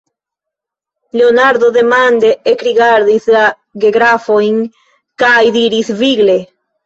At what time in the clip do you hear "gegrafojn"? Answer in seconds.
3.83-4.57